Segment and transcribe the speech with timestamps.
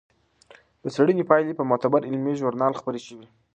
[0.83, 3.27] د څېړنې پایلې په معتبر علمي ژورنال خپرې شوې.